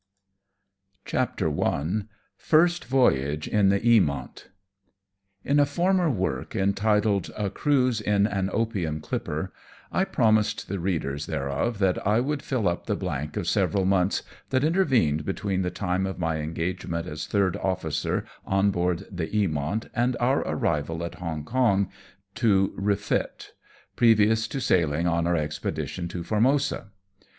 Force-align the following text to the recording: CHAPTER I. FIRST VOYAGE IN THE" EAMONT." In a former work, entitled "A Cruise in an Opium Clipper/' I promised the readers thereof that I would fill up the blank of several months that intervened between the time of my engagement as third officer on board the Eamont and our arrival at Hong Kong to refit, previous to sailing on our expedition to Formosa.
CHAPTER 1.05 1.63
I. 1.63 2.05
FIRST 2.35 2.85
VOYAGE 2.85 3.47
IN 3.47 3.69
THE" 3.69 3.87
EAMONT." 3.87 4.47
In 5.45 5.59
a 5.59 5.65
former 5.67 6.09
work, 6.09 6.55
entitled 6.55 7.29
"A 7.37 7.51
Cruise 7.51 8.01
in 8.01 8.25
an 8.25 8.49
Opium 8.51 8.99
Clipper/' 8.99 9.51
I 9.91 10.05
promised 10.05 10.67
the 10.67 10.79
readers 10.79 11.27
thereof 11.27 11.77
that 11.77 12.03
I 12.07 12.19
would 12.19 12.41
fill 12.41 12.67
up 12.67 12.87
the 12.87 12.95
blank 12.95 13.37
of 13.37 13.45
several 13.47 13.85
months 13.85 14.23
that 14.49 14.63
intervened 14.63 15.23
between 15.23 15.61
the 15.61 15.69
time 15.69 16.07
of 16.07 16.17
my 16.17 16.37
engagement 16.37 17.05
as 17.05 17.27
third 17.27 17.55
officer 17.57 18.25
on 18.43 18.71
board 18.71 19.05
the 19.11 19.27
Eamont 19.27 19.87
and 19.93 20.17
our 20.19 20.39
arrival 20.47 21.03
at 21.03 21.13
Hong 21.21 21.45
Kong 21.45 21.91
to 22.33 22.73
refit, 22.75 23.51
previous 23.95 24.47
to 24.47 24.59
sailing 24.59 25.05
on 25.05 25.27
our 25.27 25.35
expedition 25.35 26.07
to 26.07 26.23
Formosa. 26.23 26.89